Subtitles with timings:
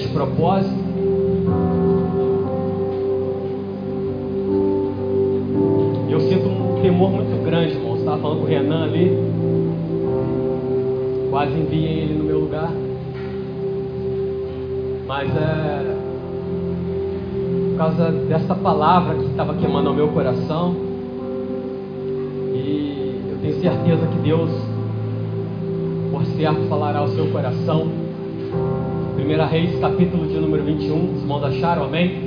[0.00, 0.74] neste propósito.
[6.08, 7.92] Eu sinto um temor muito grande, irmão.
[7.92, 9.16] Você estava falando com o Renan ali.
[11.30, 12.72] Quase enviei ele no meu lugar.
[15.06, 15.96] Mas é.
[17.70, 20.74] Por causa dessa palavra que estava queimando ao meu coração.
[22.54, 24.50] E eu tenho certeza que Deus,
[26.10, 27.99] por certo, falará ao seu coração
[29.30, 31.14] 1 Reis, capítulo de número 21.
[31.14, 32.18] Os irmãos acharam, amém?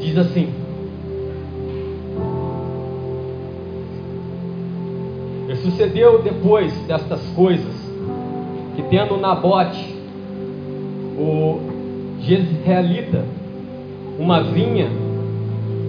[0.00, 0.48] Diz assim:
[5.48, 7.74] E sucedeu depois destas coisas,
[8.76, 9.92] que tendo Nabote,
[11.18, 11.58] o
[12.20, 13.24] Jezreelita,
[14.20, 14.88] uma vinha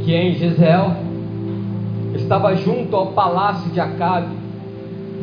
[0.03, 0.91] que é em Jezreel,
[2.15, 4.35] estava junto ao palácio de Acabe,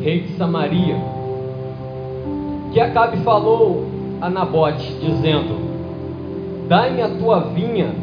[0.01, 1.22] rei de Samaria
[2.73, 3.85] que Acabe falou
[4.19, 7.93] a Nabote, dizendo: Dai-me a tua vinha,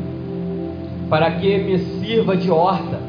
[1.09, 3.01] para que me sirva de horta,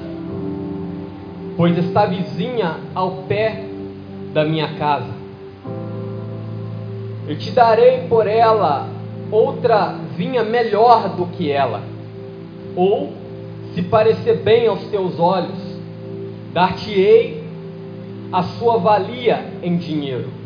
[1.56, 3.64] pois está vizinha ao pé
[4.34, 5.22] da minha casa.
[7.28, 8.88] Eu te darei por ela
[9.32, 11.82] outra vinha melhor do que ela,
[12.76, 13.14] ou,
[13.76, 15.80] se parecer bem aos teus olhos,
[16.52, 17.44] dar-te-ei
[18.34, 20.41] a sua valia em dinheiro.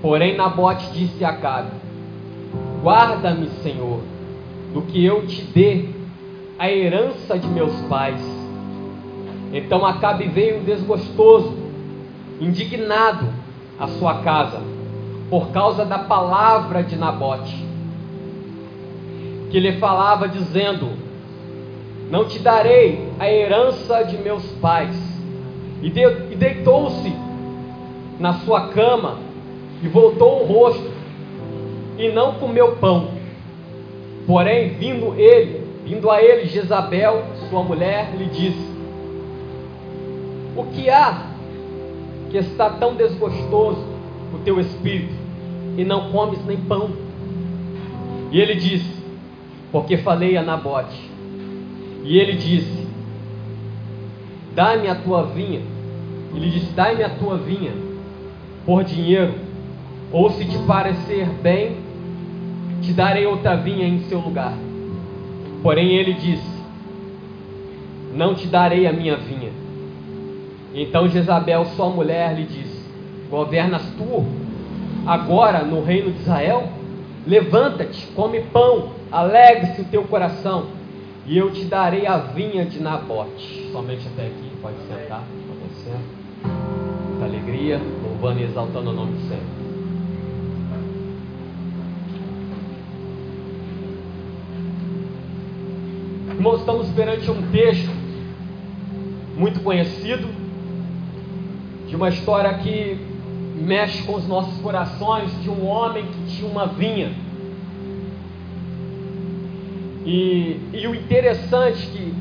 [0.00, 1.72] Porém, Nabote disse a Acabe:
[2.82, 4.00] Guarda-me, Senhor,
[4.72, 5.88] do que eu te dê
[6.58, 8.22] a herança de meus pais.
[9.52, 11.56] Então Acabe veio desgostoso,
[12.40, 13.26] indignado
[13.78, 14.60] à sua casa,
[15.30, 17.66] por causa da palavra de Nabote,
[19.50, 20.90] que lhe falava, dizendo:
[22.08, 25.08] Não te darei a herança de meus pais.
[25.80, 27.12] E deitou-se
[28.18, 29.27] na sua cama
[29.82, 30.90] e voltou o rosto
[31.96, 33.10] e não comeu pão.
[34.26, 38.68] Porém, vindo ele, vindo a ele Jezabel, sua mulher, lhe disse:
[40.56, 41.26] O que há
[42.30, 43.82] que está tão desgostoso
[44.34, 45.14] o teu espírito
[45.76, 46.90] e não comes nem pão?
[48.30, 49.02] E ele disse:
[49.72, 51.10] Porque falei a Nabote.
[52.04, 52.86] E ele disse:
[54.54, 55.62] Dá-me a tua vinha.
[56.34, 57.72] Ele disse: Dá-me a tua vinha
[58.66, 59.47] por dinheiro
[60.12, 61.76] ou se te parecer bem,
[62.82, 64.54] te darei outra vinha em seu lugar.
[65.62, 66.62] Porém ele disse:
[68.14, 69.50] Não te darei a minha vinha.
[70.74, 72.84] Então Jezabel, sua mulher, lhe disse:
[73.28, 74.24] Governas tu
[75.06, 76.68] agora no reino de Israel?
[77.26, 80.66] Levanta-te, come pão, alegre-se o teu coração,
[81.26, 83.68] e eu te darei a vinha de Nabote.
[83.70, 86.00] Somente até aqui, pode sentar, pode sentar.
[87.10, 89.67] Muita alegria, louvando e exaltando o nome do Senhor.
[96.38, 97.90] Irmãos, estamos perante um texto
[99.36, 100.28] muito conhecido,
[101.88, 102.96] de uma história que
[103.56, 107.12] mexe com os nossos corações, de um homem que tinha uma vinha.
[110.06, 112.14] E, e o interessante que,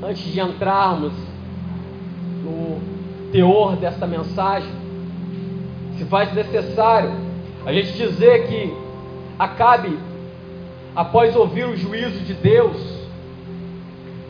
[0.00, 1.12] antes de entrarmos
[2.44, 2.78] no
[3.32, 4.70] teor desta mensagem,
[5.98, 7.10] se faz necessário
[7.66, 8.84] a gente dizer que
[9.36, 9.98] Acabe,
[10.94, 12.93] após ouvir o juízo de Deus,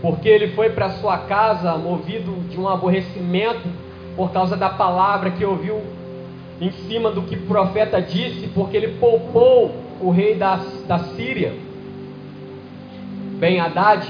[0.05, 3.67] porque ele foi para sua casa movido de um aborrecimento
[4.15, 5.81] por causa da palavra que ouviu
[6.61, 11.55] em cima do que o profeta disse, porque ele poupou o rei da, da Síria,
[13.39, 14.07] Ben Haddad,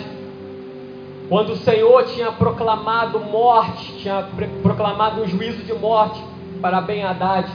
[1.28, 4.26] quando o Senhor tinha proclamado morte, tinha
[4.64, 6.20] proclamado um juízo de morte
[6.60, 7.48] para Ben Haddad,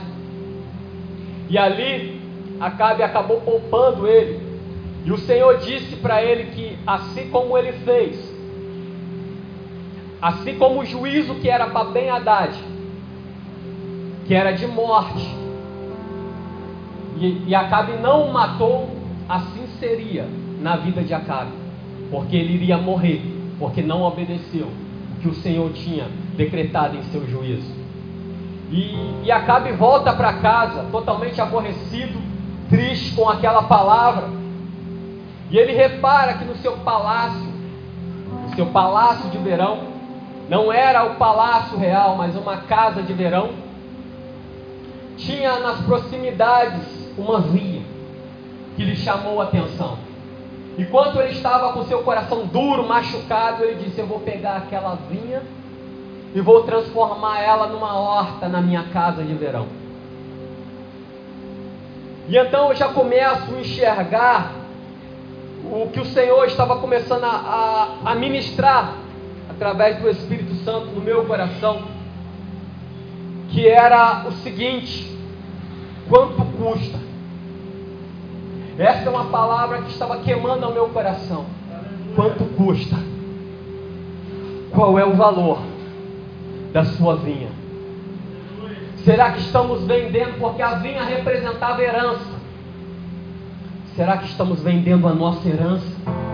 [1.50, 2.22] e ali
[2.58, 4.40] Acabe acabou poupando ele,
[5.04, 8.29] e o Senhor disse para ele que, assim como ele fez,
[10.20, 12.54] Assim como o juízo que era para Ben Haddad,
[14.26, 15.26] que era de morte,
[17.16, 18.88] e, e Acabe não o matou,
[19.28, 20.26] assim seria
[20.60, 21.52] na vida de Acabe,
[22.10, 23.22] porque ele iria morrer,
[23.58, 26.06] porque não obedeceu o que o Senhor tinha
[26.36, 27.80] decretado em seu juízo.
[28.70, 32.20] E, e Acabe volta para casa totalmente aborrecido,
[32.68, 34.28] triste com aquela palavra.
[35.50, 37.50] E ele repara que no seu palácio,
[38.48, 39.89] no seu palácio de verão,
[40.50, 43.50] não era o palácio real, mas uma casa de verão,
[45.16, 46.82] tinha nas proximidades
[47.16, 47.82] uma vinha
[48.74, 49.96] que lhe chamou a atenção.
[50.76, 55.40] Enquanto ele estava com seu coração duro, machucado, ele disse: Eu vou pegar aquela vinha
[56.34, 59.68] e vou transformar ela numa horta na minha casa de verão.
[62.28, 64.52] E então eu já começo a enxergar
[65.64, 68.94] o que o Senhor estava começando a, a, a ministrar
[69.60, 71.82] através do Espírito Santo no meu coração,
[73.50, 75.14] que era o seguinte:
[76.08, 76.98] quanto custa?
[78.78, 81.44] Essa é uma palavra que estava queimando ao meu coração.
[82.16, 82.96] Quanto custa?
[84.70, 85.60] Qual é o valor
[86.72, 87.50] da sua vinha?
[89.04, 92.40] Será que estamos vendendo porque a vinha representava herança?
[93.94, 96.29] Será que estamos vendendo a nossa herança?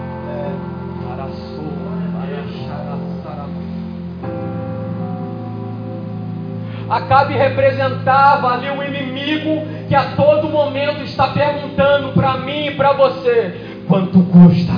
[6.89, 12.93] Acabe representava ali um inimigo que a todo momento está perguntando para mim e para
[12.93, 14.73] você: quanto custa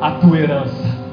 [0.00, 1.04] a tua herança?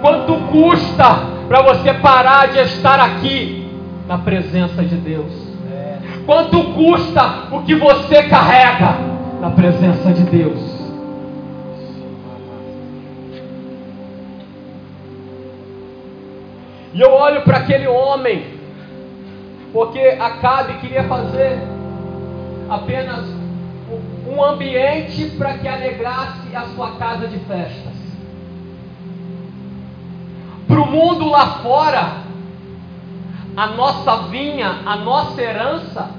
[0.00, 3.70] Quanto custa para você parar de estar aqui
[4.06, 5.48] na presença de Deus?
[6.24, 8.96] Quanto custa o que você carrega
[9.40, 10.77] na presença de Deus?
[16.94, 18.58] E eu olho para aquele homem,
[19.72, 21.58] porque Acabe queria fazer
[22.68, 23.24] apenas
[24.26, 27.98] um ambiente para que alegrasse a sua casa de festas.
[30.66, 32.12] Para o mundo lá fora,
[33.56, 36.10] a nossa vinha, a nossa herança,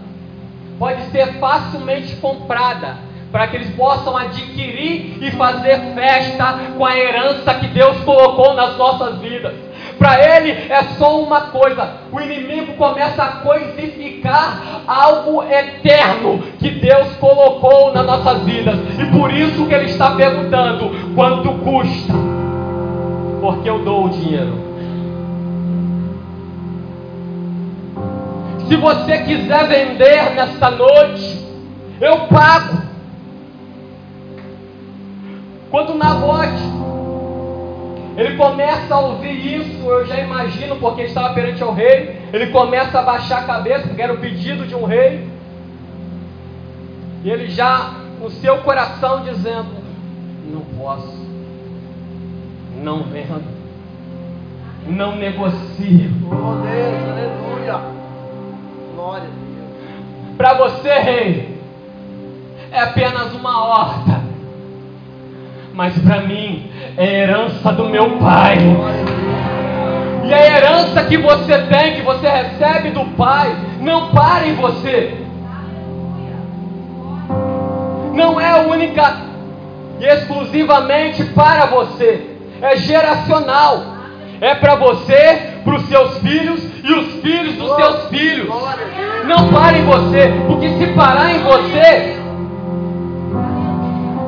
[0.77, 2.97] pode ser facilmente comprada,
[3.31, 8.75] para que eles possam adquirir e fazer festa com a herança que Deus colocou nas
[8.75, 9.68] nossas vidas.
[9.99, 11.95] Para ele é só uma coisa.
[12.09, 18.79] O inimigo começa a coisificar algo eterno que Deus colocou nas nossas vidas.
[18.97, 22.13] E por isso que ele está perguntando: quanto custa?
[23.41, 24.69] Porque eu dou o dinheiro.
[28.69, 31.45] Se você quiser vender nesta noite,
[31.99, 32.83] eu pago.
[35.69, 36.79] Quando Nabote
[38.19, 42.19] ele começa a ouvir isso, eu já imagino, porque ele estava perante ao rei.
[42.33, 45.25] Ele começa a baixar a cabeça, porque era o pedido de um rei.
[47.23, 49.69] E ele já, no seu coração, dizendo:
[50.51, 51.25] Não posso,
[52.83, 53.41] não vendo,
[54.85, 56.11] não negocio.
[56.25, 57.79] Oh Deus, aleluia.
[58.95, 60.35] Glória a Deus.
[60.35, 61.57] Para você, rei,
[62.69, 64.28] é apenas uma horta
[65.79, 68.57] mas para mim é herança do meu pai.
[70.25, 75.13] E a herança que você tem, que você recebe do pai, não para em você.
[78.13, 79.21] Não é única
[80.01, 82.25] e exclusivamente para você,
[82.61, 83.81] é geracional.
[84.41, 88.49] É para você, para os seus filhos e os filhos dos seus filhos.
[89.25, 92.18] Não para em você, porque se parar em você,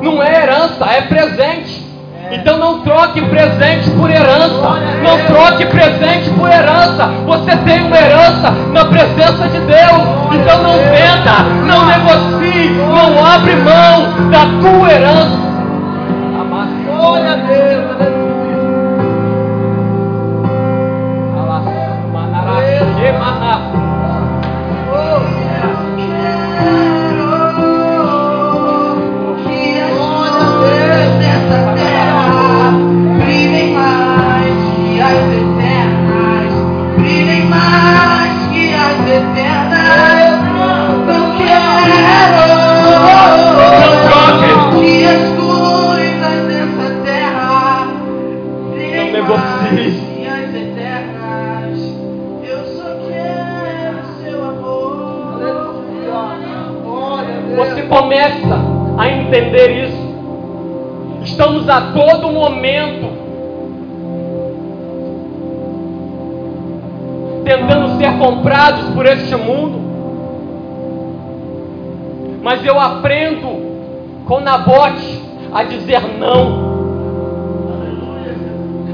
[0.02, 1.92] não é herança, é presente.
[2.30, 4.80] Então não troque presente por herança.
[5.02, 7.06] Não troque presente por herança.
[7.26, 10.02] Você tem uma herança na presença de Deus.
[10.32, 15.52] Então não venda, não negocie, não abre mão da tua herança.
[16.86, 18.22] Glória a Deus, aleluia.
[69.02, 69.80] Por este mundo.
[72.40, 75.20] Mas eu aprendo com Nabote
[75.52, 76.70] a dizer não.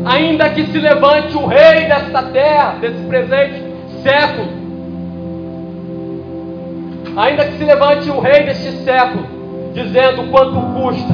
[0.07, 3.63] Ainda que se levante o rei desta terra, desse presente
[4.03, 4.49] século,
[7.15, 9.27] ainda que se levante o rei deste século,
[9.75, 11.13] dizendo quanto custa,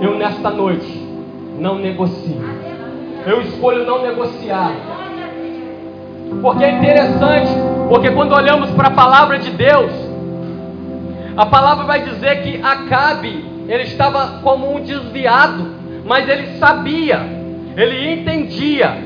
[0.00, 1.08] eu nesta noite
[1.58, 2.40] não negocio.
[3.26, 4.72] Eu escolho não negociar.
[6.40, 7.50] Porque é interessante,
[7.90, 9.90] porque quando olhamos para a palavra de Deus,
[11.36, 15.66] a palavra vai dizer que Acabe, ele estava como um desviado,
[16.04, 17.18] mas ele sabia,
[17.76, 18.96] ele entendia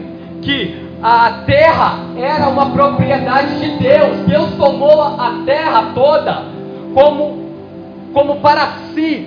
[0.43, 4.19] que a terra era uma propriedade de Deus.
[4.26, 6.43] Deus tomou a terra toda
[6.93, 7.43] como,
[8.12, 9.26] como para si.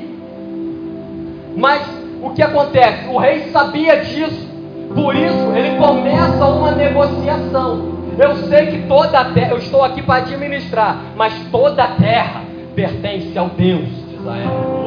[1.56, 1.82] Mas
[2.22, 3.08] o que acontece?
[3.08, 4.48] O rei sabia disso.
[4.94, 7.97] Por isso, ele começa uma negociação.
[8.18, 12.42] Eu sei que toda a terra, eu estou aqui para administrar, mas toda a terra
[12.76, 14.78] pertence ao Deus de Israel.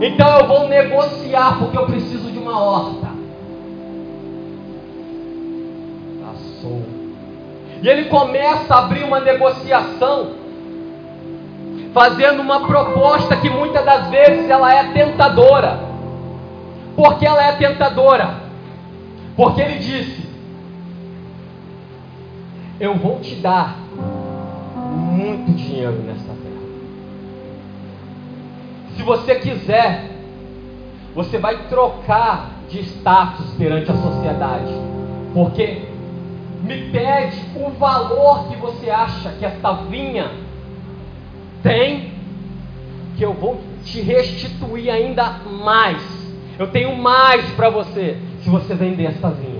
[0.00, 3.08] Então eu vou negociar porque eu preciso de uma horta.
[6.24, 6.82] Passou.
[7.82, 10.32] E ele começa a abrir uma negociação,
[11.94, 15.80] fazendo uma proposta que muitas das vezes ela é tentadora.
[16.94, 18.34] Por que ela é tentadora?
[19.36, 20.27] Porque ele disse:
[22.80, 26.38] Eu vou te dar muito dinheiro nessa terra.
[28.96, 30.10] Se você quiser,
[31.14, 34.72] você vai trocar de status perante a sociedade.
[35.34, 35.82] Porque
[36.62, 40.30] me pede o valor que você acha que esta vinha
[41.62, 42.12] tem,
[43.16, 46.02] que eu vou te restituir ainda mais.
[46.58, 49.57] Eu tenho mais para você se você vender essa vinha.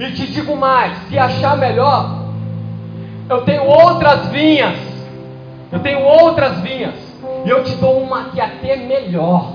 [0.00, 2.22] E te digo mais: se achar melhor,
[3.28, 4.78] eu tenho outras vinhas.
[5.70, 6.94] Eu tenho outras vinhas.
[7.44, 9.52] E eu te dou uma que até melhor.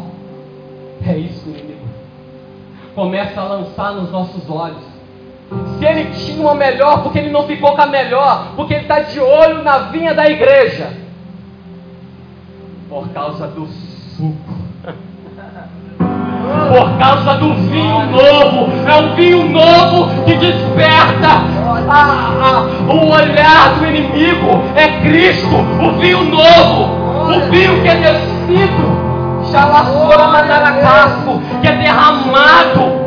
[1.05, 1.87] É isso, inimigo.
[2.93, 4.83] Começa a lançar nos nossos olhos.
[5.79, 8.53] Se ele tinha uma melhor, porque ele não ficou com a melhor?
[8.55, 10.93] Porque ele está de olho na vinha da igreja.
[12.87, 14.64] Por causa do suco
[16.69, 18.69] por causa do vinho novo.
[18.87, 21.41] É um vinho novo que desperta
[22.89, 24.61] o olhar do inimigo.
[24.75, 29.05] É Cristo, o vinho novo, o vinho que é descido,
[31.61, 33.05] que é derramado.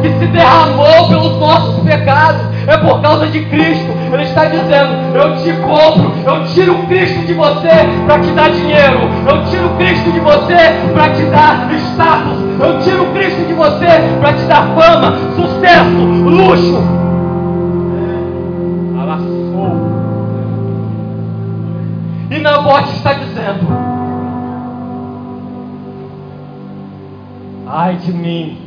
[0.00, 3.92] Que se derramou pelos nossos pecados, é por causa de Cristo.
[4.12, 7.68] Ele está dizendo: Eu te compro, eu tiro Cristo de você
[8.06, 10.56] para te dar dinheiro, eu tiro Cristo de você
[10.92, 13.86] para te dar status, eu tiro Cristo de você
[14.20, 16.82] para te dar fama, sucesso, luxo.
[19.00, 19.96] Alaçou.
[22.30, 23.66] E Nabote está dizendo:
[27.68, 28.58] Ai de mim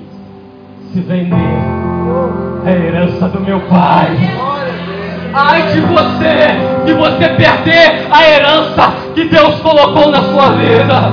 [0.91, 1.88] se vender
[2.65, 4.17] a herança do meu pai.
[5.33, 11.11] Ai de você, de você perder a herança que Deus colocou na sua vida.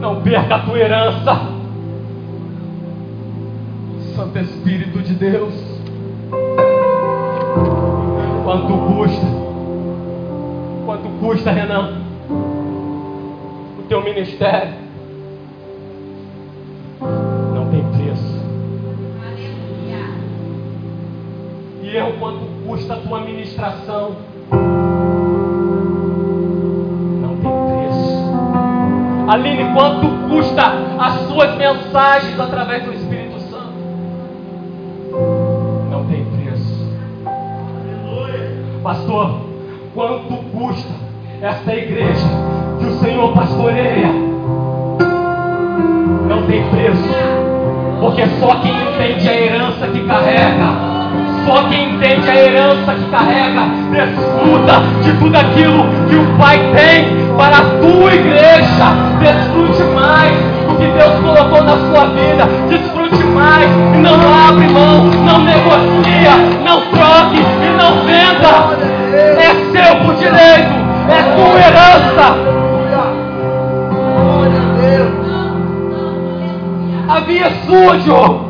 [0.00, 1.40] Não perca a tua herança.
[4.16, 5.54] Santo Espírito de Deus.
[8.44, 9.26] Quanto custa?
[10.86, 11.98] Quanto custa, Renan?
[13.78, 14.89] O teu ministério?
[23.10, 24.16] Custa a tua ministração.
[27.20, 28.30] Não tem preço.
[29.28, 30.62] Aline, quanto custa
[30.98, 33.72] as suas mensagens através do Espírito Santo?
[35.90, 36.88] Não tem preço.
[38.82, 39.40] Pastor,
[39.94, 40.94] quanto custa
[41.42, 42.28] esta igreja
[42.78, 44.12] que o Senhor pastoreia?
[46.28, 47.10] Não tem preço.
[48.00, 50.89] Porque só quem entende a herança que carrega
[51.50, 57.34] só quem entende a herança que carrega, desfruta de tudo aquilo que o Pai tem
[57.36, 58.94] para a tua igreja.
[59.18, 60.32] Desfrute mais
[60.68, 62.46] do que Deus colocou na sua vida.
[62.68, 64.14] Desfrute mais e não
[64.48, 68.70] abre mão, não negocia, não troque e não venda.
[69.36, 70.72] É seu por direito,
[71.08, 72.50] é tua herança.
[77.08, 78.49] Havia sujo.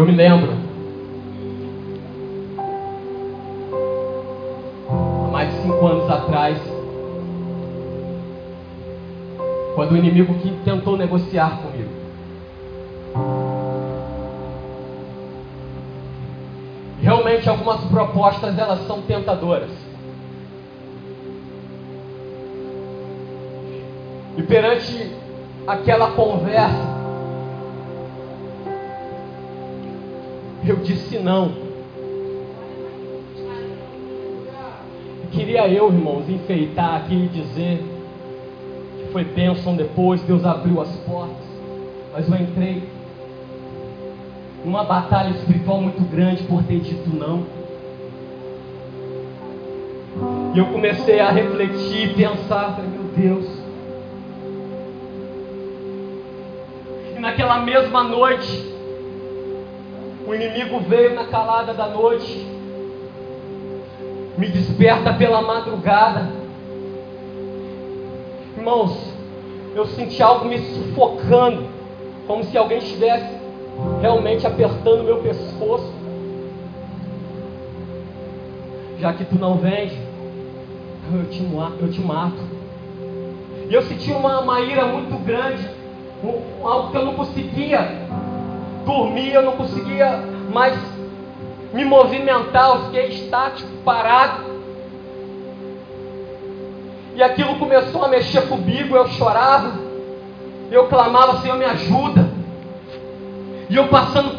[0.00, 0.50] Eu me lembro.
[4.88, 6.58] Há mais de cinco anos atrás,
[9.74, 11.90] quando o inimigo que tentou negociar comigo.
[17.02, 19.70] realmente algumas propostas elas são tentadoras.
[24.38, 25.14] E perante
[25.66, 26.89] aquela conversa,
[30.70, 31.52] eu disse não.
[35.32, 37.84] Queria eu, irmãos, enfeitar aqui e dizer
[38.98, 41.46] que foi bênção depois, Deus abriu as portas,
[42.12, 42.88] mas eu entrei
[44.64, 47.44] numa batalha espiritual muito grande por ter dito não.
[50.54, 53.46] E eu comecei a refletir, pensar, meu Deus.
[57.16, 58.69] E naquela mesma noite,
[60.30, 62.46] o inimigo veio na calada da noite,
[64.38, 66.30] me desperta pela madrugada.
[68.56, 69.12] Irmãos,
[69.74, 71.66] eu senti algo me sufocando,
[72.28, 73.40] como se alguém estivesse
[74.00, 75.92] realmente apertando meu pescoço.
[79.00, 79.92] Já que tu não vens,
[81.12, 81.42] eu te,
[81.80, 82.38] eu te mato.
[83.68, 85.68] E eu senti uma, uma ira muito grande,
[86.22, 87.80] um, algo que eu não conseguia
[88.90, 90.18] dormir, eu não conseguia
[90.52, 90.76] mais
[91.72, 94.50] me movimentar, eu fiquei estático, parado.
[97.14, 99.72] E aquilo começou a mexer comigo, eu chorava,
[100.70, 102.28] eu clamava, Senhor, me ajuda.
[103.68, 104.36] E eu passando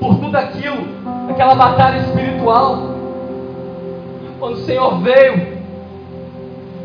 [0.00, 0.84] por tudo aquilo,
[1.30, 2.94] aquela batalha espiritual.
[4.40, 5.58] Quando o Senhor veio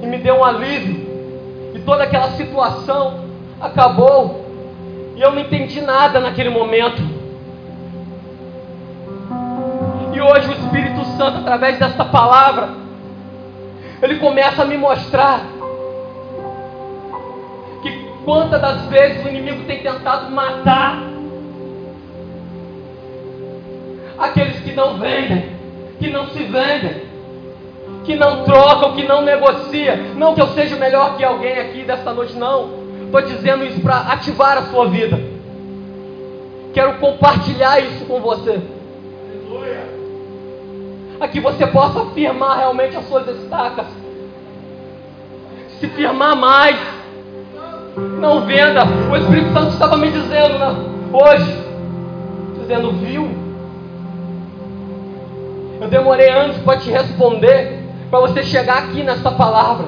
[0.04, 1.10] e me deu um alívio,
[1.74, 3.26] e toda aquela situação
[3.60, 4.49] acabou,
[5.20, 7.02] e eu não entendi nada naquele momento.
[10.14, 12.70] E hoje o Espírito Santo, através desta palavra,
[14.02, 15.42] ele começa a me mostrar
[17.82, 17.92] que
[18.24, 21.04] quantas das vezes o inimigo tem tentado matar
[24.18, 25.50] aqueles que não vendem,
[26.00, 27.04] que não se vendem,
[28.06, 29.98] que não trocam, que não negociam.
[30.16, 32.79] Não que eu seja melhor que alguém aqui desta noite, não.
[33.10, 35.20] Estou dizendo isso para ativar a sua vida.
[36.76, 38.62] Quero compartilhar isso com você.
[41.20, 43.88] A que você possa firmar realmente as suas estacas.
[45.80, 46.78] Se firmar mais.
[48.20, 48.84] Não venda.
[49.12, 50.76] O Espírito Santo estava me dizendo né,
[51.12, 51.58] hoje.
[52.60, 53.28] Dizendo, viu?
[55.82, 57.80] Eu demorei anos para te responder,
[58.12, 59.88] para você chegar aqui nessa palavra.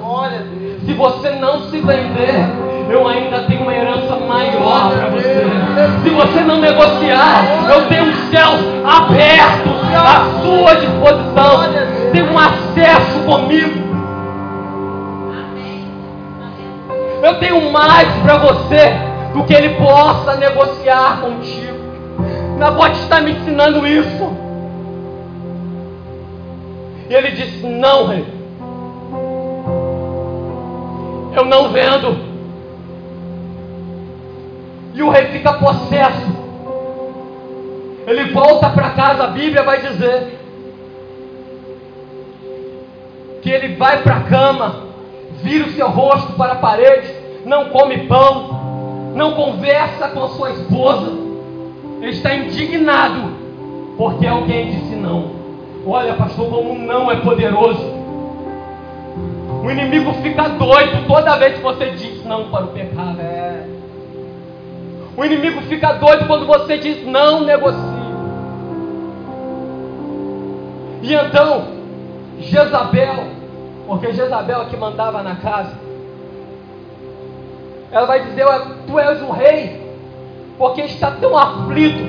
[0.86, 5.46] Se você não se vender, eu ainda tenho uma herança maior para você.
[6.04, 11.62] Se você não negociar, eu tenho os céus abertos à sua disposição.
[12.12, 13.92] Tem um acesso comigo.
[17.24, 18.94] Eu tenho mais para você
[19.34, 21.80] do que ele possa negociar contigo.
[22.58, 24.34] Nabote está me ensinando isso.
[27.10, 28.26] E ele disse: Não, rei.
[31.34, 32.31] Eu não vendo.
[35.02, 36.28] E o rei fica possesso.
[38.06, 40.40] Ele volta para casa, a Bíblia vai dizer
[43.42, 44.76] que ele vai para a cama,
[45.42, 47.12] vira o seu rosto para a parede,
[47.48, 51.12] não come pão, não conversa com a sua esposa.
[52.00, 53.32] Ele está indignado
[53.98, 55.32] porque alguém disse não.
[55.84, 57.92] Olha, pastor, como não é poderoso.
[59.64, 63.20] O inimigo fica doido toda vez que você diz não para o pecado.
[63.20, 63.41] É.
[65.22, 67.80] O inimigo fica doido quando você diz não negocie.
[71.04, 71.68] E então,
[72.40, 73.28] Jezabel,
[73.86, 75.78] porque Jezabel é que mandava na casa,
[77.92, 78.48] ela vai dizer:
[78.88, 79.96] Tu és o rei,
[80.58, 82.04] porque está tão aflito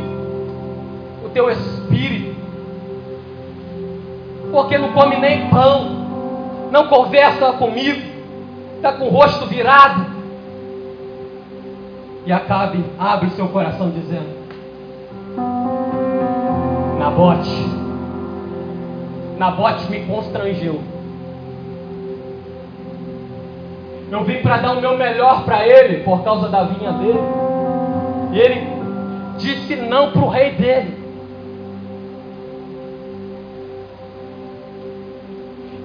[1.23, 2.35] o teu espírito
[4.51, 8.01] porque não come nem pão, não conversa comigo,
[8.77, 10.22] está com o rosto virado.
[12.25, 14.43] E Acabe abre seu coração dizendo:
[16.99, 17.69] Nabote,
[19.39, 20.81] Nabote me constrangeu.
[24.11, 27.19] Eu vim para dar o meu melhor para ele por causa da vinha dele.
[28.33, 28.67] E ele
[29.39, 31.03] disse não para o rei dele.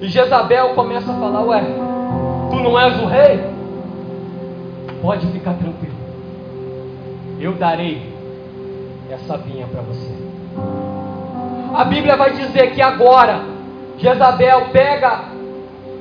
[0.00, 1.62] E Jezabel começa a falar: Ué,
[2.50, 3.44] tu não és o rei?
[5.02, 5.97] Pode ficar tranquilo.
[7.40, 8.02] Eu darei
[9.08, 10.12] essa vinha para você.
[11.72, 13.42] A Bíblia vai dizer que agora
[13.96, 15.20] Jezabel pega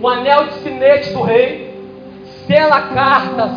[0.02, 1.80] o anel de sinete do rei,
[2.48, 3.52] sela cartas,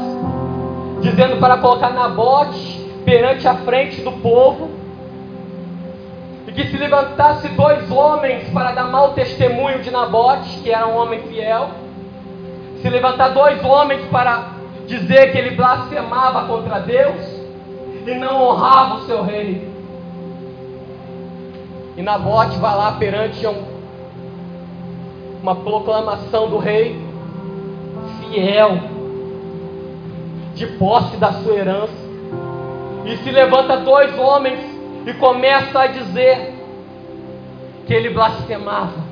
[1.01, 4.71] dizendo para colocar Nabote perante a frente do povo,
[6.47, 10.97] e que se levantasse dois homens para dar mau testemunho de Nabote, que era um
[10.97, 11.71] homem fiel,
[12.83, 14.49] se levantar dois homens para
[14.87, 17.40] dizer que ele blasfemava contra Deus
[18.07, 19.69] e não honrava o seu rei.
[21.97, 23.63] E Nabote vai lá perante um,
[25.43, 26.99] uma proclamação do rei,
[28.21, 28.79] fiel,
[30.55, 31.93] de posse da sua herança.
[33.05, 34.61] E se levanta dois homens
[35.07, 36.55] e começa a dizer
[37.87, 39.11] que ele blasfemava.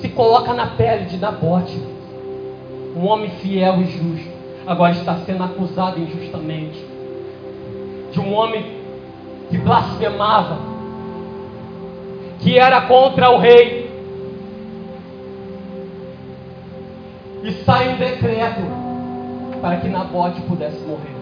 [0.00, 1.76] Se coloca na pele de Nabote,
[2.94, 4.30] um homem fiel e justo,
[4.66, 6.85] agora está sendo acusado injustamente.
[8.16, 8.64] De um homem
[9.50, 10.56] que blasfemava,
[12.40, 13.90] que era contra o rei.
[17.44, 18.62] E sai um decreto
[19.60, 21.14] para que Nabote pudesse morrer.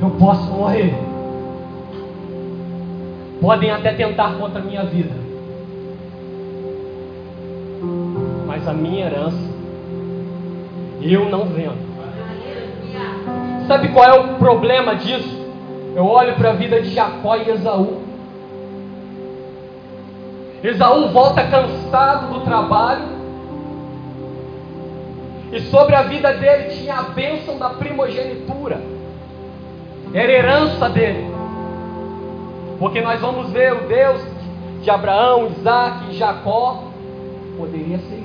[0.00, 0.92] Eu posso morrer.
[3.40, 5.25] Podem até tentar contra a minha vida.
[8.70, 9.38] A minha herança,
[11.02, 11.86] eu não vendo.
[13.66, 15.44] Sabe qual é o problema disso?
[15.94, 18.02] Eu olho para a vida de Jacó e Esaú.
[20.62, 23.16] Esaú volta cansado do trabalho.
[25.52, 28.80] E sobre a vida dele tinha a bênção da primogenitura.
[30.12, 31.30] Era herança dele.
[32.78, 34.20] Porque nós vamos ver o Deus
[34.82, 36.84] de Abraão, Isaac e Jacó.
[37.56, 38.15] Poderia ser.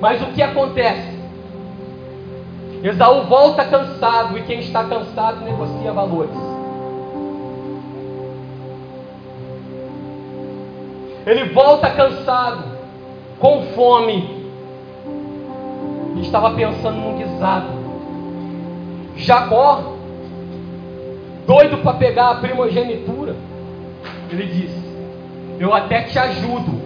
[0.00, 1.18] Mas o que acontece?
[2.82, 6.36] Esaú volta cansado e quem está cansado negocia valores.
[11.26, 12.64] Ele volta cansado,
[13.38, 14.46] com fome,
[16.16, 17.66] e estava pensando num guisado.
[19.16, 19.96] Jacó,
[21.46, 23.36] doido para pegar a primogenitura,
[24.30, 24.96] ele disse:
[25.58, 26.80] Eu até te ajudo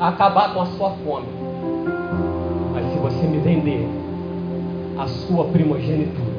[0.00, 1.26] a acabar com a sua fome,
[3.18, 3.84] você me vender
[4.96, 6.38] a sua primogenitura.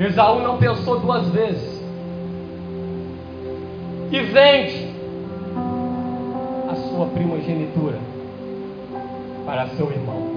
[0.00, 1.80] Esaú não pensou duas vezes
[4.10, 4.90] e vende
[6.68, 7.98] a sua primogenitura
[9.46, 10.36] para seu irmão.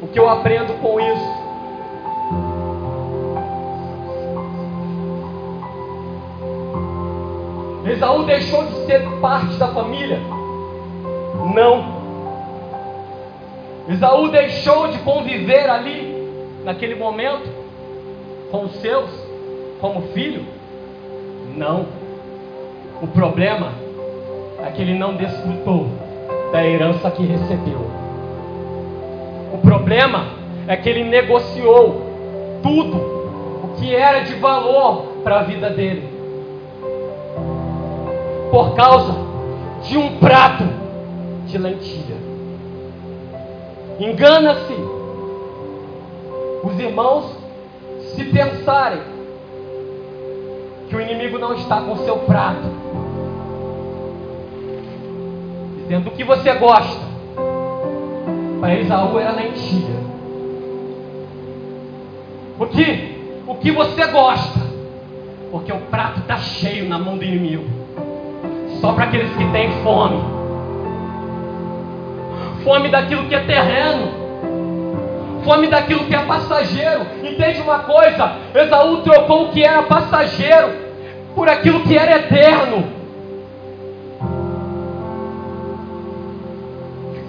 [0.00, 1.40] O que eu aprendo com isso?
[7.90, 10.39] Esaú deixou de ser parte da família?
[11.54, 12.00] Não.
[13.88, 16.28] Esaú deixou de conviver ali,
[16.64, 17.48] naquele momento,
[18.50, 19.10] com os seus,
[19.80, 20.44] como filho?
[21.56, 21.86] Não.
[23.02, 23.72] O problema
[24.64, 25.88] é que ele não desfrutou
[26.52, 27.90] da herança que recebeu.
[29.52, 30.26] O problema
[30.68, 32.06] é que ele negociou
[32.62, 32.96] tudo
[33.64, 36.08] o que era de valor para a vida dele.
[38.50, 39.14] Por causa
[39.82, 40.79] de um prato
[41.50, 42.16] de lentilha.
[43.98, 44.74] Engana-se
[46.62, 47.36] os irmãos
[48.14, 49.00] se pensarem
[50.88, 52.68] que o inimigo não está com seu prato,
[55.76, 57.00] dizendo o que você gosta,
[58.60, 60.00] para Esaú era lentilha.
[62.58, 63.42] O que?
[63.46, 64.60] O que você gosta?
[65.50, 67.64] Porque o prato está cheio na mão do inimigo.
[68.80, 70.39] Só para aqueles que têm fome.
[72.64, 74.20] Fome daquilo que é terreno.
[75.44, 77.06] Fome daquilo que é passageiro.
[77.22, 78.32] Entende uma coisa?
[78.54, 80.70] Esaú trocou o que era passageiro
[81.34, 82.84] por aquilo que era eterno.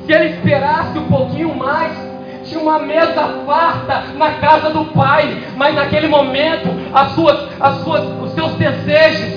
[0.05, 1.93] Se ele esperasse um pouquinho mais,
[2.43, 8.03] tinha uma mesa farta na casa do pai, mas naquele momento as suas, as suas,
[8.21, 9.31] os seus desejos,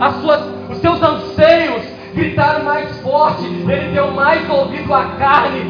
[0.00, 1.77] as suas, os seus anseios
[2.18, 3.44] gritaram mais forte.
[3.44, 5.60] Ele deu mais ouvido à carne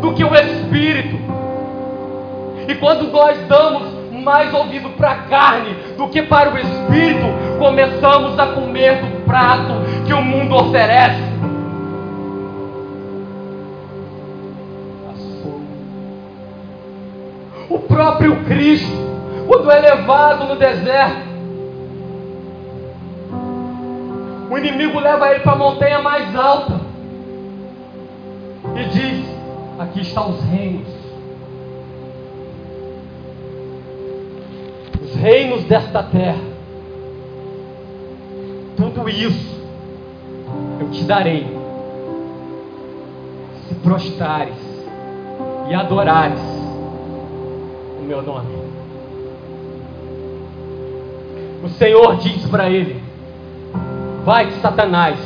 [0.00, 1.16] do que o espírito.
[2.68, 3.94] E quando nós damos
[4.24, 7.26] mais ouvido para a carne do que para o espírito,
[7.58, 11.36] começamos a comer do prato que o mundo oferece.
[17.68, 18.92] o próprio Cristo,
[19.46, 21.35] quando é levado no deserto.
[24.50, 26.80] O inimigo leva ele para a montanha mais alta
[28.76, 29.26] e diz:
[29.78, 30.88] Aqui estão os reinos.
[35.02, 36.56] Os reinos desta terra.
[38.76, 39.56] Tudo isso
[40.80, 41.46] eu te darei
[43.66, 44.54] se prostrares
[45.68, 46.38] e adorares
[47.98, 48.54] o meu nome.
[51.64, 53.05] O Senhor diz para ele:
[54.26, 55.16] Vai, Satanás,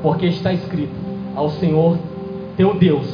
[0.00, 0.94] porque está escrito:
[1.34, 1.98] Ao Senhor
[2.56, 3.04] teu Deus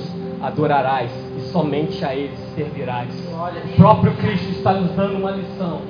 [0.43, 3.09] adorarás e somente a Ele servirás.
[3.73, 5.81] O próprio Cristo está nos dando uma lição.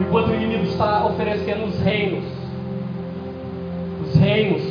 [0.00, 2.24] Enquanto o inimigo está oferecendo os reinos,
[4.06, 4.62] os reinos,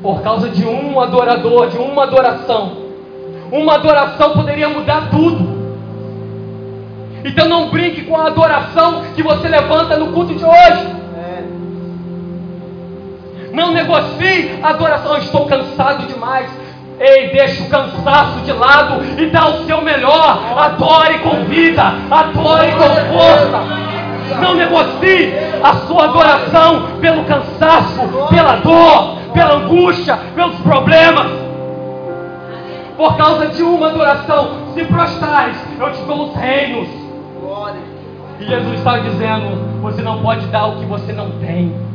[0.00, 2.72] por causa de um adorador, de uma adoração,
[3.52, 5.60] uma adoração poderia mudar tudo.
[7.22, 10.99] Então não brinque com a adoração que você levanta no culto de hoje.
[13.52, 15.14] Não negocie a adoração.
[15.14, 16.50] Eu estou cansado demais.
[16.98, 20.38] Ei, deixe o cansaço de lado e dá o seu melhor.
[20.56, 23.80] Adore com vida, adore com força.
[24.40, 25.32] Não negocie
[25.62, 31.26] a sua adoração pelo cansaço, pela dor, pela angústia, pelos problemas.
[32.96, 36.88] Por causa de uma adoração, se prostrares, eu te dou os reinos.
[38.38, 41.89] E Jesus está dizendo: você não pode dar o que você não tem.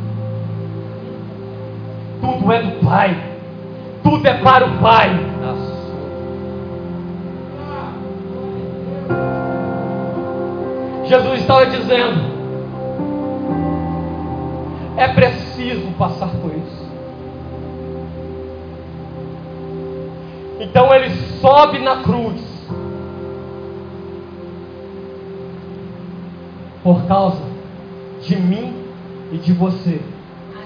[2.26, 3.16] Tudo é do Pai.
[4.02, 5.10] Tudo é para o Pai.
[11.04, 12.20] Jesus estava dizendo:
[14.96, 16.86] é preciso passar por isso.
[20.58, 21.10] Então ele
[21.40, 22.56] sobe na cruz.
[26.82, 27.42] Por causa
[28.22, 28.84] de mim
[29.30, 30.00] e de você.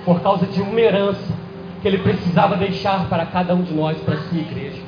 [0.06, 1.49] Por causa de uma herança
[1.80, 4.82] que ele precisava deixar para cada um de nós, para a sua igreja.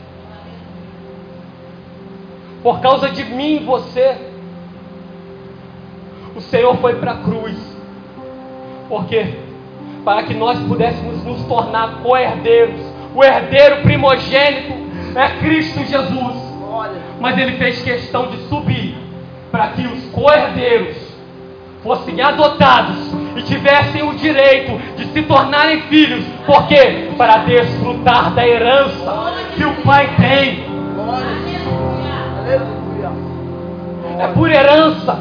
[2.62, 4.16] Por causa de mim e você,
[6.36, 7.58] o Senhor foi para a cruz.
[8.88, 9.34] Por quê?
[10.04, 12.80] Para que nós pudéssemos nos tornar co-herdeiros.
[13.14, 14.74] O herdeiro primogênito
[15.14, 16.36] é Cristo Jesus.
[17.20, 18.96] Mas ele fez questão de subir
[19.50, 20.96] para que os co-herdeiros
[21.82, 27.10] fossem adotados e tivessem o direito de se tornarem filhos, por quê?
[27.16, 30.64] Para desfrutar da herança que o Pai tem.
[34.18, 35.18] É por herança.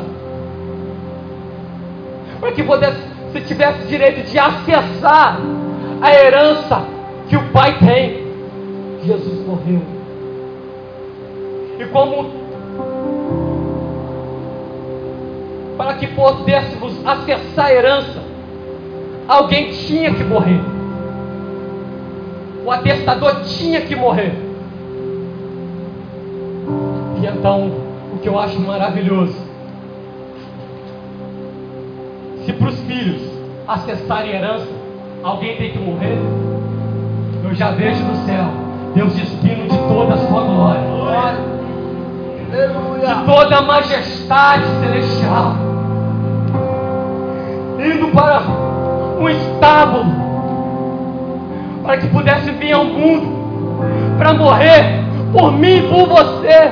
[2.39, 5.39] Para que você tivesse direito de acessar
[6.02, 6.84] a herança
[7.30, 8.21] que o Pai tem.
[9.04, 9.82] Jesus morreu.
[11.80, 12.40] E como
[15.77, 18.21] para que pudéssemos acessar a herança,
[19.27, 20.62] alguém tinha que morrer.
[22.65, 24.34] O atestador tinha que morrer.
[27.21, 27.71] E então,
[28.13, 29.36] o que eu acho maravilhoso,
[32.45, 33.21] se para os filhos
[33.67, 34.67] acessarem a herança,
[35.23, 36.17] alguém tem que morrer,
[37.43, 38.45] eu já vejo no céu
[38.93, 40.81] Deus despindo de toda a sua glória,
[42.51, 45.71] de toda a majestade celestial
[47.83, 48.41] indo para
[49.19, 50.05] um estábulo,
[51.83, 53.27] para que pudesse vir ao mundo,
[54.17, 56.71] para morrer por mim e por você,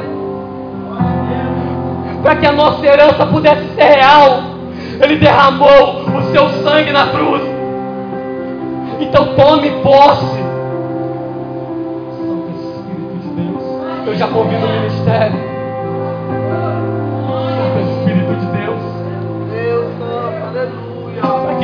[2.21, 4.43] para que a nossa herança pudesse ser real.
[5.01, 7.41] Ele derramou o seu sangue na cruz.
[8.99, 10.39] Então tome posse.
[12.17, 13.63] Santo Espírito de Deus,
[14.07, 15.48] eu já convido o ministério.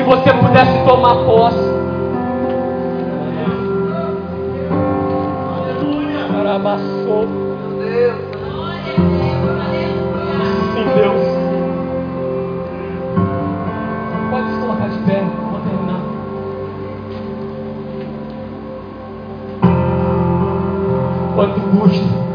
[0.05, 1.75] Você pudesse tomar posse.
[6.31, 7.27] Caramassou.
[10.73, 11.25] Sim, Deus.
[14.29, 15.23] Pode se colocar de pé.
[15.51, 16.01] Vou terminar.
[21.35, 22.25] Quanto custa?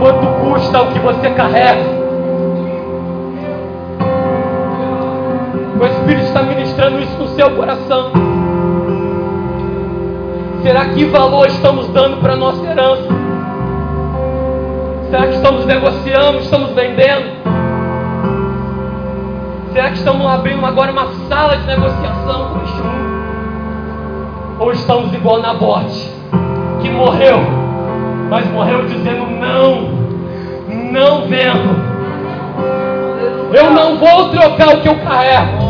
[0.00, 1.95] Quanto custa o que você carrega?
[7.50, 8.12] Coração.
[10.62, 13.08] Será que valor estamos dando para a nossa herança?
[15.10, 17.36] Será que estamos negociando, estamos vendendo?
[19.72, 23.16] Será que estamos abrindo agora uma sala de negociação com este mundo?
[24.58, 26.10] Ou estamos igual na bote,
[26.80, 27.38] que morreu,
[28.28, 29.90] mas morreu dizendo não,
[30.90, 31.86] não vendo.
[33.52, 35.65] Eu não vou trocar o que eu carrego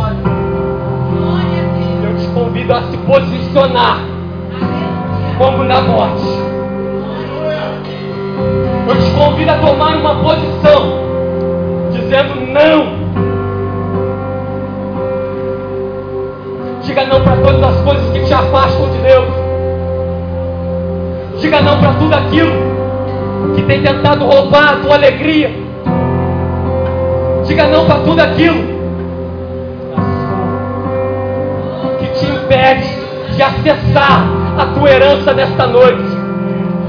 [2.66, 3.98] aprendido a se posicionar
[5.38, 6.26] como na morte.
[8.88, 10.92] Eu te convido a tomar uma posição,
[11.92, 13.06] dizendo não.
[16.82, 19.28] Diga não para todas as coisas que te afastam de Deus.
[21.40, 22.52] Diga não para tudo aquilo
[23.54, 25.50] que tem tentado roubar a tua alegria.
[27.44, 28.65] Diga não para tudo aquilo
[33.70, 34.26] acessar
[34.58, 36.04] a tua herança nesta noite.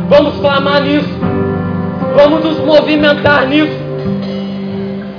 [0.10, 1.10] Vamos clamar nisso.
[2.16, 3.78] Vamos nos movimentar nisso.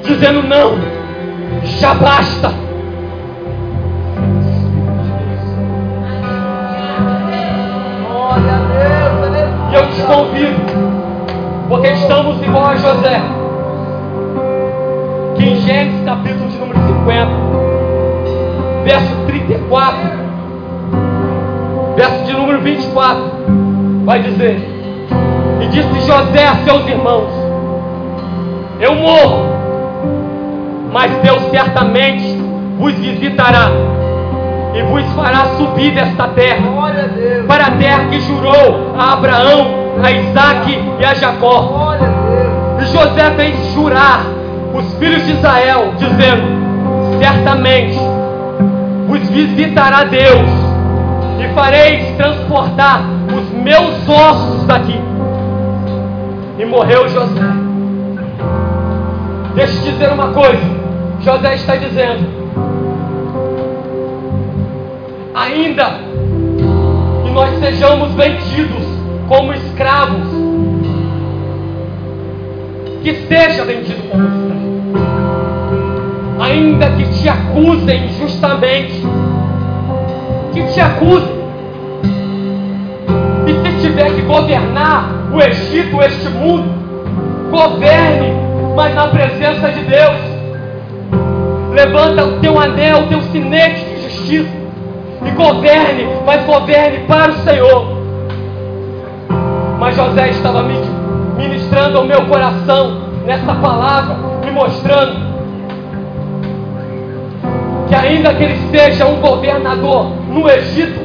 [0.04, 0.78] Dizendo não.
[1.80, 2.68] Já basta.
[9.70, 10.60] E eu te convido,
[11.68, 13.20] porque estamos igual a José,
[15.36, 17.30] que em Gênesis capítulo de número 50,
[18.84, 20.17] verso 34,
[21.98, 23.22] verso de número 24,
[24.04, 24.56] vai dizer:
[25.60, 27.28] e disse José a seus irmãos:
[28.78, 29.46] Eu morro,
[30.92, 32.40] mas Deus certamente
[32.78, 33.70] vos visitará
[34.76, 36.62] e vos fará subir desta terra
[37.48, 39.66] para a terra que jurou a Abraão,
[40.00, 41.96] a Isaac e a Jacó.
[42.80, 44.24] E José fez jurar
[44.72, 46.46] os filhos de Israel, dizendo:
[47.18, 47.98] Certamente
[49.08, 50.57] vos visitará Deus
[51.38, 53.02] e fareis transportar
[53.34, 55.00] os meus ossos daqui
[56.58, 57.40] e morreu José.
[59.54, 60.62] Deixa eu te dizer uma coisa.
[61.20, 62.26] José está dizendo:
[65.34, 66.00] ainda
[67.24, 68.84] que nós sejamos vendidos
[69.28, 70.28] como escravos,
[73.02, 74.58] que seja vendido como escravo,
[76.40, 79.02] ainda que te acusem injustamente,
[80.52, 81.38] que te acusem,
[83.46, 86.78] e se tiver que governar o Egito, este mundo.
[87.50, 88.32] Governe,
[88.76, 90.18] mas na presença de Deus.
[91.72, 94.50] Levanta o teu anel, o teu sinete de justiça.
[95.24, 97.98] E governe, mas governe para o Senhor.
[99.78, 100.62] Mas José estava
[101.36, 105.27] ministrando ao meu coração nessa palavra, me mostrando
[107.88, 111.00] que ainda que ele seja um governador no Egito,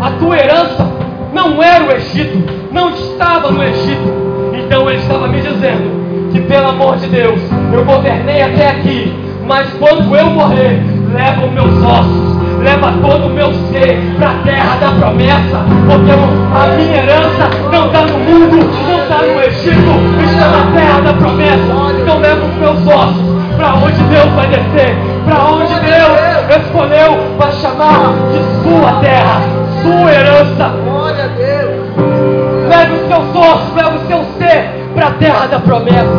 [0.00, 0.86] a tua herança
[1.32, 2.38] não era o Egito,
[2.72, 4.12] não estava no Egito.
[4.52, 7.40] Então ele estava me dizendo que, pelo amor de Deus,
[7.72, 9.14] eu governei até aqui,
[9.46, 14.34] mas quando eu morrer, leva os meus ossos, leva todo o meu ser para a
[14.44, 20.24] terra da promessa, porque a minha herança não está no mundo, não está no Egito,
[20.24, 21.98] está na terra da promessa.
[21.98, 27.52] Então leva os meus ossos para onde Deus vai descer, para onde Deus escolheu para
[27.52, 29.40] chamar de sua terra,
[29.82, 30.68] sua herança.
[30.84, 32.68] Glória a Deus.
[32.68, 36.12] Leve os seus ossos, leve o seu ser para a terra da promessa.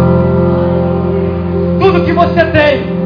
[1.80, 2.99] Tudo que você tem.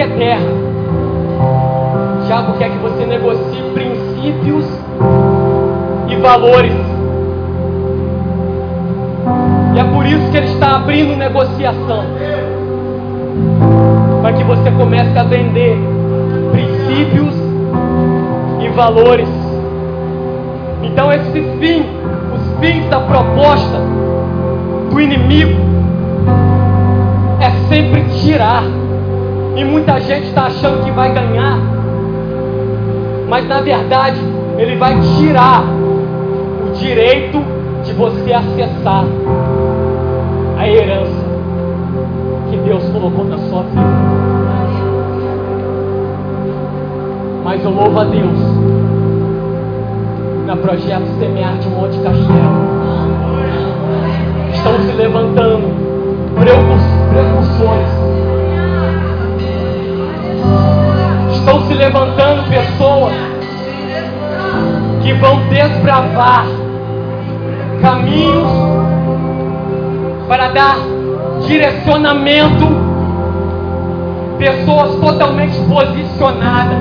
[0.00, 0.50] que é terra.
[2.24, 4.64] Diabo quer que você negocie princípios
[6.08, 6.72] e valores.
[9.74, 12.04] E é por isso que ele está abrindo negociação.
[14.22, 15.76] Para que você comece a vender
[16.50, 17.34] princípios
[18.62, 19.28] e valores.
[20.82, 21.84] Então esse fim,
[22.34, 23.78] os fins da proposta
[24.90, 25.60] do inimigo
[27.38, 28.79] é sempre tirar
[29.56, 31.58] e muita gente está achando que vai ganhar,
[33.28, 34.20] mas na verdade,
[34.58, 35.64] ele vai tirar
[36.66, 37.42] o direito
[37.84, 39.04] de você acessar
[40.58, 41.24] a herança
[42.50, 43.80] que Deus colocou na sua vida.
[47.44, 48.38] Mas eu louvo a Deus
[50.46, 52.70] na projeto Semear de Monte Castelo.
[54.52, 55.68] Estão se levantando
[56.34, 57.99] precursores.
[61.90, 63.12] Levantando pessoas
[65.02, 66.46] que vão desbravar
[67.82, 68.48] caminhos
[70.28, 70.76] para dar
[71.48, 72.64] direcionamento,
[74.38, 76.78] pessoas totalmente posicionadas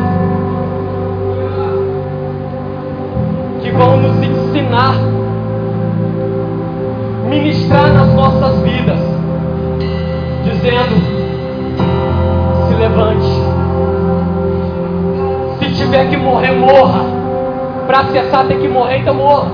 [3.64, 4.94] que vão nos ensinar,
[7.28, 9.00] ministrar nas nossas vidas,
[10.44, 11.02] dizendo:
[12.68, 13.49] se levante,
[15.90, 17.02] tiver que morrer, morra.
[17.88, 19.48] Para acessar tem que morrer, então morra.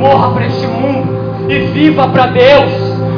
[0.00, 1.12] Morra para este mundo
[1.48, 2.70] e viva para Deus,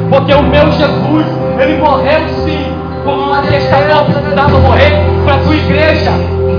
[0.09, 1.27] porque o meu Jesus,
[1.59, 2.65] ele morreu sim,
[3.03, 6.11] como uma testador precisava morrer para a tua igreja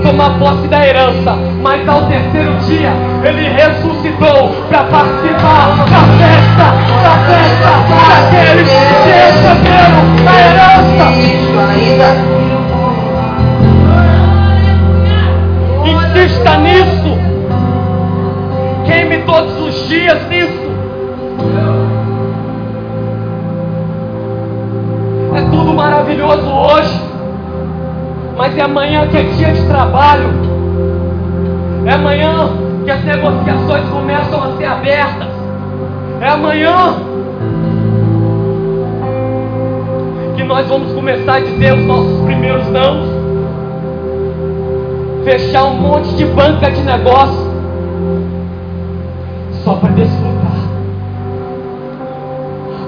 [0.05, 2.93] tomar posse da herança, mas ao terceiro dia
[3.25, 7.71] ele ressuscitou para participar da festa, da festa
[8.31, 11.07] daqueles que receberam a herança.
[15.87, 17.19] Insista nisso.
[18.85, 20.67] Queime todos os dias nisso.
[25.35, 27.01] É tudo maravilhoso hoje.
[28.37, 30.29] Mas é amanhã que é dia de trabalho.
[31.87, 32.51] É amanhã
[32.85, 35.29] que as negociações começam a ser abertas.
[36.21, 36.97] É amanhã
[40.37, 43.16] que nós vamos começar a dizer os nossos primeiros não.
[45.27, 47.51] Fechar um monte de banca de negócio
[49.65, 50.53] só para desfrutar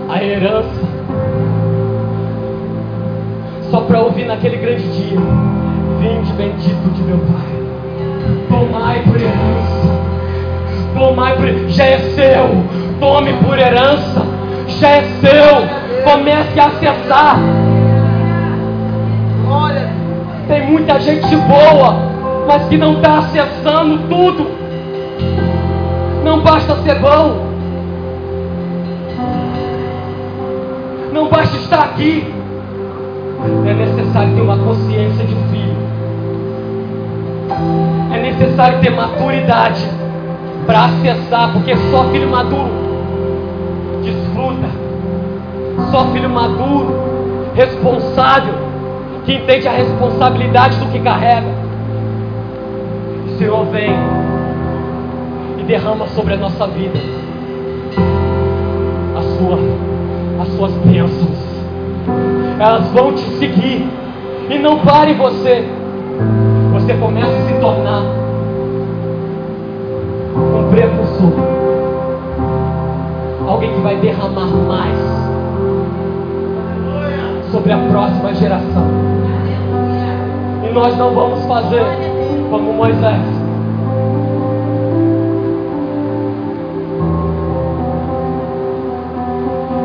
[0.09, 0.86] a herança
[3.72, 5.18] só para ouvir naquele grande dia:
[5.99, 10.01] Vinde bendito de meu Pai, tomai por herança,
[10.95, 12.64] tomai por já é seu,
[13.01, 14.24] tome por herança,
[14.78, 17.36] já é seu, comece a acessar.
[19.51, 19.89] Olha,
[20.47, 22.07] tem muita gente boa,
[22.49, 24.46] mas que não está acessando tudo.
[26.24, 27.46] Não basta ser bom.
[31.12, 32.32] Não basta estar aqui
[33.66, 35.76] é necessário ter uma consciência de filho.
[38.14, 39.86] É necessário ter maturidade
[40.66, 42.70] para acessar, porque só filho maduro
[44.03, 44.68] desfruta.
[45.90, 46.99] Só filho maduro,
[47.55, 48.55] responsável,
[49.26, 51.67] que entende a responsabilidade do que carrega.
[53.39, 53.91] Senhor vem
[55.59, 56.99] e derrama sobre a nossa vida
[59.16, 59.59] a sua,
[60.43, 61.49] as suas bênçãos
[62.59, 63.89] elas vão te seguir.
[64.51, 65.64] E não pare você.
[66.72, 68.03] Você começa a se tornar
[70.34, 71.32] um precursor.
[73.47, 74.99] Alguém que vai derramar mais
[77.53, 78.86] sobre a próxima geração.
[80.68, 81.84] E nós não vamos fazer
[82.51, 83.20] como Moisés.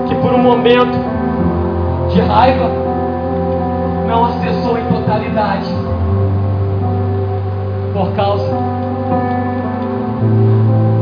[0.08, 0.98] Que por um momento
[2.12, 2.70] de raiva,
[4.08, 5.70] não acessou em totalidade.
[7.94, 8.50] Por causa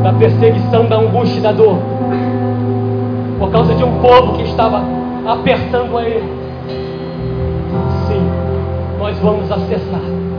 [0.03, 1.77] da perseguição, da angústia e da dor.
[3.39, 4.81] Por causa de um povo que estava
[5.25, 6.41] apertando a ele.
[8.07, 8.21] Sim,
[8.99, 10.30] nós vamos acessar.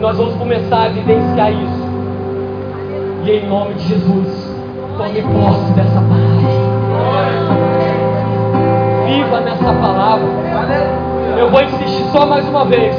[0.00, 1.90] Nós vamos começar a evidenciar isso.
[3.24, 4.56] E em nome de Jesus,
[4.96, 6.30] tome posse dessa palavra
[9.10, 10.26] viva nessa palavra.
[11.36, 12.94] Eu vou insistir só mais uma vez.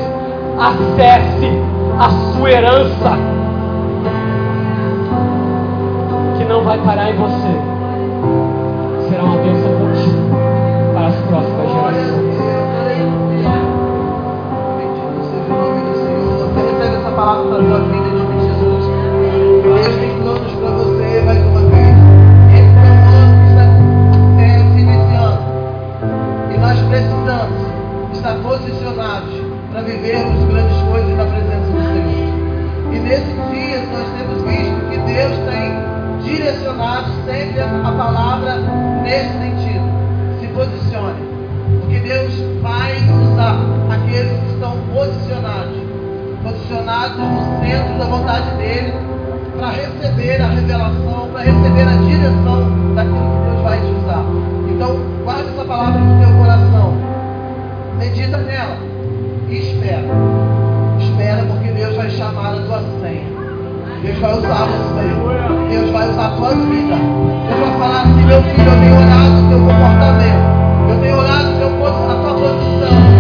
[0.57, 1.49] Acesse
[1.97, 3.17] a sua herança,
[6.37, 9.09] que não vai parar em você.
[9.09, 9.60] Será uma bênção
[47.17, 48.93] No centro da vontade dele
[49.57, 54.23] para receber a revelação, para receber a direção daquilo que Deus vai te usar.
[54.69, 56.93] Então, guarde essa palavra no teu coração.
[57.99, 58.77] Medita nela
[59.49, 60.05] e espera.
[60.99, 63.25] Espera porque Deus vai chamar a tua senha.
[64.01, 65.69] Deus vai usar você.
[65.69, 66.95] Deus vai usar a tua vida.
[67.47, 70.61] Deus vai falar assim, meu filho, eu tenho olhado o teu comportamento.
[70.89, 73.10] Eu tenho olhado a tua posição.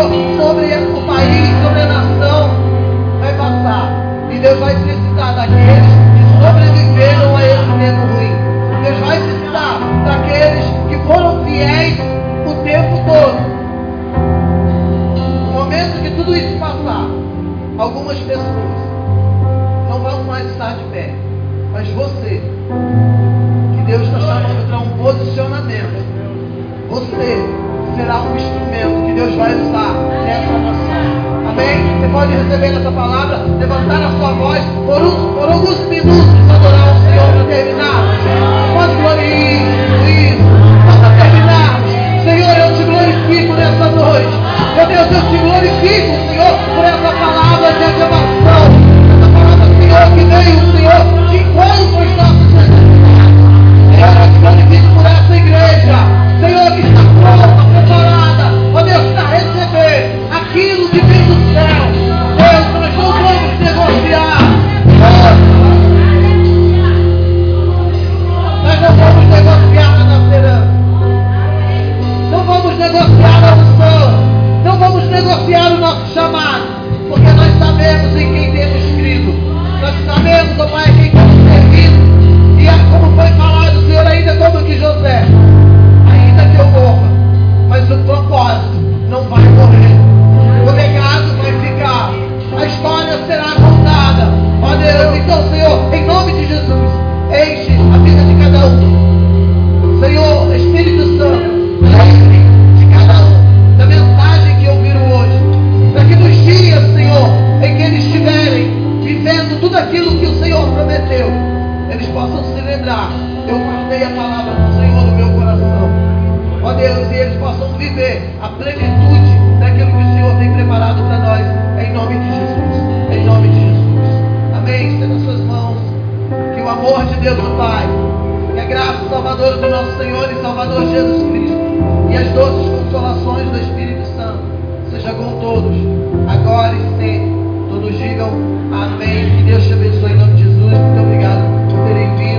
[0.00, 2.50] Sobre o país, sobre a nação.
[3.20, 3.92] Vai passar.
[4.30, 8.82] E Deus vai precisar daqueles que sobreviveram a esse tempo ruim.
[8.82, 11.98] Deus vai precisar daqueles que foram fiéis
[12.46, 13.50] o tempo todo.
[15.16, 17.06] No momento que tudo isso passar,
[17.76, 18.80] algumas pessoas
[19.90, 21.14] não vão mais estar de pé.
[21.72, 22.42] Mas você,
[23.76, 26.04] que Deus está chamando para um posicionamento,
[26.88, 27.59] você
[27.96, 30.90] será um instrumento que Deus vai usar nessa nação.
[31.48, 32.00] Amém?
[32.00, 36.94] Você pode receber essa palavra, levantar a sua voz por, um, por alguns minutos, adorar
[36.94, 38.00] o Senhor para terminar.
[38.74, 39.80] Pode glorificar
[40.10, 40.42] isso.
[41.20, 41.80] Terminar.
[42.24, 44.34] Senhor, eu te glorifico nessa noite.
[44.76, 48.62] Meu Deus, eu te glorifico, Senhor, por essa palavra de aclamação.
[49.10, 53.00] Essa palavra, Senhor, que veio, Senhor, de encontro com os nossos necessidades.
[54.20, 56.19] Eu te glorifico por essa igreja.